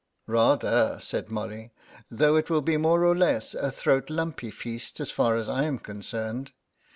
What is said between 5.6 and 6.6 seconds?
am concerned.